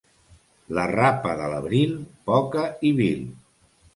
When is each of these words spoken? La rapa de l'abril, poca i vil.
La 0.77 0.85
rapa 0.91 1.33
de 1.41 1.51
l'abril, 1.51 1.93
poca 2.31 2.63
i 2.91 2.95
vil. 3.03 3.23